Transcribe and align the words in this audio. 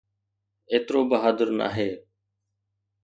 ايترو 0.71 0.99
بهادر 1.09 1.49
ناهي. 1.57 1.91